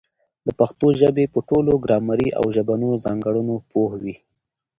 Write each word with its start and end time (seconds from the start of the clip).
د 0.45 0.47
پښتو 0.59 0.87
ژبي 0.99 1.25
په 1.33 1.39
ټولو 1.49 1.71
ګرامري 1.83 2.29
او 2.39 2.45
ژبنیو 2.55 3.01
ځانګړنو 3.05 3.55
پوه 3.71 3.91
وي. 4.03 4.15